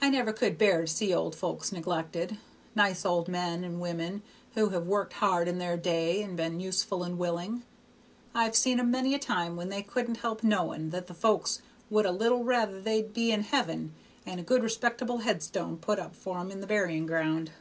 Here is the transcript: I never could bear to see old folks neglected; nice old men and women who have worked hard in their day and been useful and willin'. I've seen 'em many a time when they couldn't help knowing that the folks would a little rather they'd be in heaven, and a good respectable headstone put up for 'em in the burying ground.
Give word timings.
I 0.00 0.10
never 0.10 0.32
could 0.32 0.58
bear 0.58 0.80
to 0.80 0.86
see 0.88 1.14
old 1.14 1.36
folks 1.36 1.70
neglected; 1.70 2.36
nice 2.74 3.04
old 3.04 3.28
men 3.28 3.62
and 3.62 3.80
women 3.80 4.22
who 4.56 4.70
have 4.70 4.88
worked 4.88 5.12
hard 5.12 5.46
in 5.46 5.58
their 5.58 5.76
day 5.76 6.20
and 6.20 6.36
been 6.36 6.58
useful 6.58 7.04
and 7.04 7.16
willin'. 7.16 7.62
I've 8.34 8.56
seen 8.56 8.80
'em 8.80 8.90
many 8.90 9.14
a 9.14 9.20
time 9.20 9.54
when 9.54 9.68
they 9.68 9.84
couldn't 9.84 10.16
help 10.16 10.42
knowing 10.42 10.90
that 10.90 11.06
the 11.06 11.14
folks 11.14 11.62
would 11.90 12.06
a 12.06 12.10
little 12.10 12.42
rather 12.42 12.80
they'd 12.80 13.14
be 13.14 13.30
in 13.30 13.42
heaven, 13.42 13.94
and 14.26 14.40
a 14.40 14.42
good 14.42 14.64
respectable 14.64 15.18
headstone 15.18 15.76
put 15.76 16.00
up 16.00 16.16
for 16.16 16.40
'em 16.40 16.50
in 16.50 16.60
the 16.60 16.66
burying 16.66 17.06
ground. 17.06 17.52